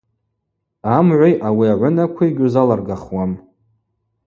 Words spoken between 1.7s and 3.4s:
агӏвынакви гьуызалыргахуам.